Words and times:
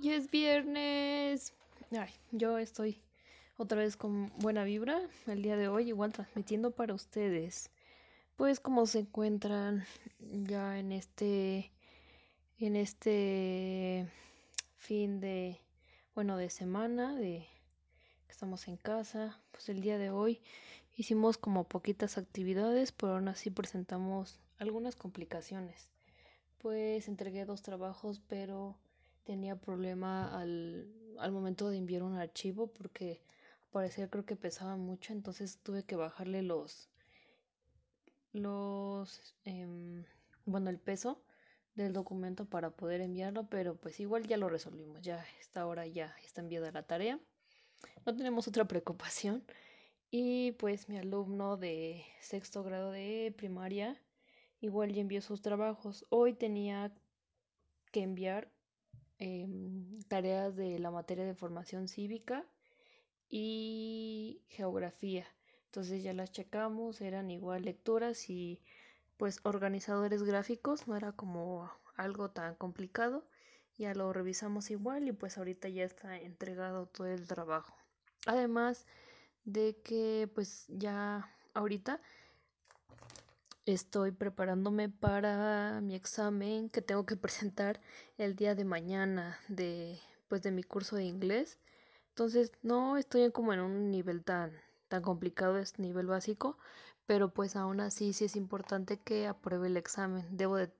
Y 0.00 0.10
es 0.10 0.30
viernes. 0.30 1.52
Ay, 1.90 2.10
yo 2.30 2.56
estoy 2.56 3.02
otra 3.56 3.78
vez 3.78 3.96
con 3.96 4.32
buena 4.38 4.64
vibra 4.64 5.02
el 5.26 5.42
día 5.42 5.56
de 5.56 5.68
hoy, 5.68 5.88
igual 5.88 6.12
transmitiendo 6.12 6.70
para 6.70 6.94
ustedes. 6.94 7.70
Pues 8.38 8.60
cómo 8.60 8.86
se 8.86 9.00
encuentran 9.00 9.84
ya 10.20 10.78
en 10.78 10.92
este 10.92 11.72
en 12.60 12.76
este 12.76 14.08
fin 14.76 15.18
de 15.18 15.60
bueno, 16.14 16.36
de 16.36 16.48
semana 16.48 17.16
de 17.16 17.48
estamos 18.28 18.68
en 18.68 18.76
casa. 18.76 19.40
Pues 19.50 19.68
el 19.68 19.80
día 19.80 19.98
de 19.98 20.10
hoy 20.10 20.40
hicimos 20.96 21.36
como 21.36 21.64
poquitas 21.64 22.16
actividades, 22.16 22.92
pero 22.92 23.14
aún 23.14 23.26
así 23.26 23.50
presentamos 23.50 24.38
algunas 24.58 24.94
complicaciones. 24.94 25.88
Pues 26.58 27.08
entregué 27.08 27.44
dos 27.44 27.62
trabajos, 27.62 28.22
pero 28.28 28.76
tenía 29.24 29.56
problema 29.56 30.40
al, 30.40 30.86
al 31.18 31.32
momento 31.32 31.70
de 31.70 31.78
enviar 31.78 32.04
un 32.04 32.14
archivo 32.14 32.68
porque 32.68 33.20
al 33.64 33.70
parecer 33.72 34.08
creo 34.10 34.24
que 34.24 34.36
pesaba 34.36 34.76
mucho, 34.76 35.12
entonces 35.12 35.58
tuve 35.64 35.82
que 35.82 35.96
bajarle 35.96 36.42
los 36.42 36.88
los 38.32 39.34
eh, 39.44 40.04
bueno 40.44 40.70
el 40.70 40.78
peso 40.78 41.22
del 41.74 41.92
documento 41.92 42.44
para 42.44 42.70
poder 42.70 43.00
enviarlo, 43.00 43.48
pero 43.48 43.76
pues 43.76 44.00
igual 44.00 44.26
ya 44.26 44.36
lo 44.36 44.48
resolvimos, 44.48 45.00
ya 45.02 45.24
esta 45.40 45.66
hora 45.66 45.86
ya 45.86 46.14
está 46.24 46.40
enviada 46.40 46.72
la 46.72 46.82
tarea. 46.82 47.20
No 48.04 48.16
tenemos 48.16 48.48
otra 48.48 48.66
preocupación. 48.66 49.44
Y 50.10 50.52
pues 50.52 50.88
mi 50.88 50.98
alumno 50.98 51.56
de 51.56 52.02
sexto 52.20 52.62
grado 52.64 52.90
de 52.90 53.34
primaria 53.36 54.00
igual 54.60 54.92
ya 54.92 55.02
envió 55.02 55.20
sus 55.22 55.42
trabajos. 55.42 56.06
Hoy 56.08 56.32
tenía 56.34 56.92
que 57.92 58.02
enviar 58.02 58.50
eh, 59.18 59.46
tareas 60.08 60.56
de 60.56 60.78
la 60.78 60.90
materia 60.90 61.24
de 61.24 61.34
formación 61.34 61.88
cívica 61.88 62.46
y 63.28 64.42
geografía. 64.48 65.26
Entonces 65.68 66.02
ya 66.02 66.14
las 66.14 66.32
checamos, 66.32 67.02
eran 67.02 67.30
igual 67.30 67.62
lecturas 67.62 68.30
y 68.30 68.58
pues 69.18 69.40
organizadores 69.42 70.22
gráficos, 70.22 70.88
no 70.88 70.96
era 70.96 71.12
como 71.12 71.70
algo 71.96 72.30
tan 72.30 72.54
complicado. 72.54 73.22
Ya 73.76 73.94
lo 73.94 74.12
revisamos 74.14 74.70
igual 74.70 75.06
y 75.08 75.12
pues 75.12 75.36
ahorita 75.36 75.68
ya 75.68 75.84
está 75.84 76.16
entregado 76.16 76.86
todo 76.86 77.06
el 77.08 77.28
trabajo. 77.28 77.76
Además 78.26 78.86
de 79.44 79.76
que 79.84 80.30
pues 80.34 80.64
ya 80.68 81.30
ahorita 81.52 82.00
estoy 83.66 84.10
preparándome 84.12 84.88
para 84.88 85.80
mi 85.82 85.94
examen 85.94 86.70
que 86.70 86.80
tengo 86.80 87.04
que 87.04 87.16
presentar 87.18 87.78
el 88.16 88.36
día 88.36 88.54
de 88.54 88.64
mañana 88.64 89.38
de 89.48 90.00
pues 90.28 90.42
de 90.42 90.50
mi 90.50 90.62
curso 90.62 90.96
de 90.96 91.04
inglés. 91.04 91.58
Entonces 92.08 92.52
no 92.62 92.96
estoy 92.96 93.30
como 93.32 93.52
en 93.52 93.60
un 93.60 93.90
nivel 93.90 94.24
tan 94.24 94.52
tan 94.88 95.02
complicado, 95.02 95.58
es 95.58 95.78
nivel 95.78 96.06
básico, 96.06 96.58
pero 97.06 97.30
pues 97.30 97.56
aún 97.56 97.80
así 97.80 98.12
sí 98.12 98.24
es 98.24 98.36
importante 98.36 98.98
que 98.98 99.26
apruebe 99.26 99.68
el 99.68 99.76
examen. 99.76 100.26
Debo 100.30 100.56
de 100.56 100.70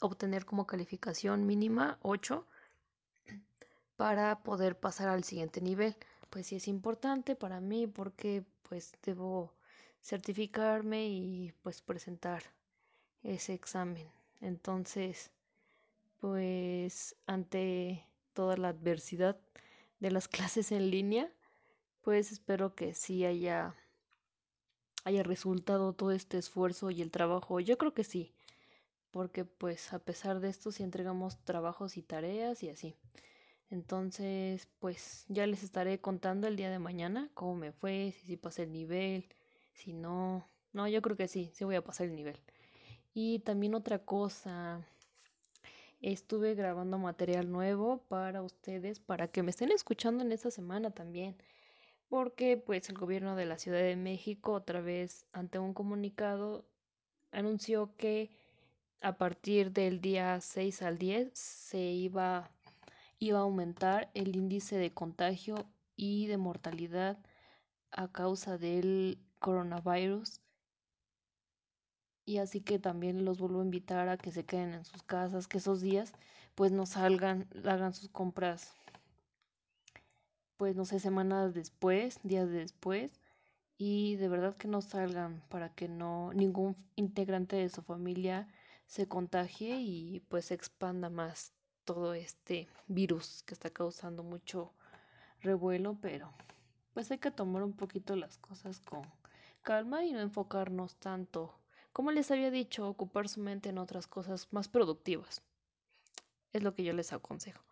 obtener 0.00 0.44
como 0.44 0.66
calificación 0.66 1.46
mínima 1.46 1.98
8 2.02 2.46
para 3.96 4.42
poder 4.42 4.78
pasar 4.78 5.08
al 5.08 5.24
siguiente 5.24 5.60
nivel. 5.60 5.96
Pues 6.30 6.48
sí 6.48 6.56
es 6.56 6.68
importante 6.68 7.36
para 7.36 7.60
mí 7.60 7.86
porque 7.86 8.44
pues 8.68 8.92
debo 9.02 9.52
certificarme 10.02 11.06
y 11.08 11.52
pues 11.62 11.82
presentar 11.82 12.42
ese 13.22 13.54
examen. 13.54 14.08
Entonces, 14.40 15.30
pues 16.20 17.16
ante 17.26 18.04
toda 18.32 18.56
la 18.56 18.68
adversidad 18.68 19.36
de 20.00 20.10
las 20.10 20.28
clases 20.28 20.72
en 20.72 20.90
línea, 20.90 21.30
pues 22.06 22.30
espero 22.30 22.76
que 22.76 22.94
sí 22.94 23.24
haya 23.24 23.74
haya 25.02 25.24
resultado 25.24 25.92
todo 25.92 26.12
este 26.12 26.38
esfuerzo 26.38 26.92
y 26.92 27.02
el 27.02 27.10
trabajo. 27.10 27.58
Yo 27.58 27.78
creo 27.78 27.94
que 27.94 28.04
sí, 28.04 28.32
porque 29.10 29.44
pues 29.44 29.92
a 29.92 29.98
pesar 29.98 30.38
de 30.38 30.48
esto 30.48 30.70
sí 30.70 30.84
entregamos 30.84 31.36
trabajos 31.38 31.96
y 31.96 32.02
tareas 32.02 32.62
y 32.62 32.68
así. 32.68 32.94
Entonces, 33.70 34.68
pues 34.78 35.24
ya 35.26 35.48
les 35.48 35.64
estaré 35.64 36.00
contando 36.00 36.46
el 36.46 36.54
día 36.54 36.70
de 36.70 36.78
mañana 36.78 37.28
cómo 37.34 37.56
me 37.56 37.72
fue, 37.72 38.14
si 38.20 38.24
sí 38.24 38.36
pasé 38.36 38.62
el 38.62 38.72
nivel, 38.72 39.26
si 39.74 39.92
no, 39.92 40.46
no, 40.72 40.86
yo 40.86 41.02
creo 41.02 41.16
que 41.16 41.26
sí, 41.26 41.50
sí 41.54 41.64
voy 41.64 41.74
a 41.74 41.82
pasar 41.82 42.06
el 42.06 42.14
nivel. 42.14 42.38
Y 43.14 43.40
también 43.40 43.74
otra 43.74 43.98
cosa, 43.98 44.86
estuve 46.00 46.54
grabando 46.54 46.98
material 46.98 47.50
nuevo 47.50 47.98
para 48.06 48.42
ustedes, 48.42 49.00
para 49.00 49.26
que 49.26 49.42
me 49.42 49.50
estén 49.50 49.72
escuchando 49.72 50.22
en 50.22 50.30
esta 50.30 50.52
semana 50.52 50.92
también, 50.92 51.36
porque 52.08 52.56
pues 52.56 52.88
el 52.88 52.98
gobierno 52.98 53.36
de 53.36 53.46
la 53.46 53.58
Ciudad 53.58 53.80
de 53.80 53.96
México 53.96 54.52
otra 54.52 54.80
vez 54.80 55.26
ante 55.32 55.58
un 55.58 55.74
comunicado 55.74 56.66
anunció 57.32 57.96
que 57.96 58.30
a 59.00 59.16
partir 59.18 59.72
del 59.72 60.00
día 60.00 60.40
6 60.40 60.82
al 60.82 60.98
10 60.98 61.30
se 61.34 61.78
iba, 61.78 62.50
iba 63.18 63.38
a 63.38 63.42
aumentar 63.42 64.10
el 64.14 64.36
índice 64.36 64.76
de 64.76 64.92
contagio 64.92 65.66
y 65.96 66.26
de 66.26 66.38
mortalidad 66.38 67.18
a 67.90 68.08
causa 68.10 68.58
del 68.58 69.18
coronavirus. 69.38 70.40
Y 72.24 72.38
así 72.38 72.60
que 72.60 72.78
también 72.78 73.24
los 73.24 73.38
vuelvo 73.38 73.60
a 73.60 73.64
invitar 73.64 74.08
a 74.08 74.16
que 74.16 74.32
se 74.32 74.44
queden 74.44 74.74
en 74.74 74.84
sus 74.84 75.02
casas, 75.02 75.46
que 75.46 75.58
esos 75.58 75.80
días 75.80 76.12
pues 76.54 76.72
no 76.72 76.86
salgan, 76.86 77.48
hagan 77.64 77.92
sus 77.92 78.08
compras 78.08 78.74
pues 80.56 80.76
no 80.76 80.84
sé, 80.84 81.00
semanas 81.00 81.54
después, 81.54 82.18
días 82.22 82.50
después 82.50 83.20
y 83.78 84.16
de 84.16 84.28
verdad 84.28 84.56
que 84.56 84.68
no 84.68 84.80
salgan 84.80 85.42
para 85.48 85.68
que 85.74 85.88
no 85.88 86.32
ningún 86.32 86.76
integrante 86.96 87.56
de 87.56 87.68
su 87.68 87.82
familia 87.82 88.48
se 88.86 89.06
contagie 89.06 89.80
y 89.80 90.20
pues 90.28 90.46
se 90.46 90.54
expanda 90.54 91.10
más 91.10 91.52
todo 91.84 92.14
este 92.14 92.68
virus 92.88 93.42
que 93.44 93.54
está 93.54 93.70
causando 93.70 94.22
mucho 94.22 94.72
revuelo, 95.40 95.98
pero 96.00 96.32
pues 96.94 97.10
hay 97.10 97.18
que 97.18 97.30
tomar 97.30 97.62
un 97.62 97.74
poquito 97.74 98.16
las 98.16 98.38
cosas 98.38 98.80
con 98.80 99.02
calma 99.62 100.04
y 100.04 100.12
no 100.12 100.20
enfocarnos 100.20 100.96
tanto. 100.96 101.54
Como 101.92 102.12
les 102.12 102.30
había 102.30 102.50
dicho, 102.50 102.88
ocupar 102.88 103.28
su 103.28 103.40
mente 103.40 103.68
en 103.68 103.78
otras 103.78 104.06
cosas 104.06 104.48
más 104.52 104.68
productivas. 104.68 105.42
Es 106.52 106.62
lo 106.62 106.74
que 106.74 106.84
yo 106.84 106.92
les 106.92 107.12
aconsejo. 107.12 107.62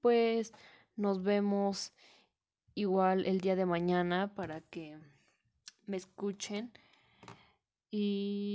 Pues 0.00 0.52
nos 0.96 1.22
vemos 1.22 1.92
igual 2.74 3.26
el 3.26 3.40
día 3.40 3.56
de 3.56 3.66
mañana 3.66 4.32
para 4.34 4.60
que 4.60 4.96
me 5.86 5.96
escuchen. 5.96 6.72
Y 7.90 8.49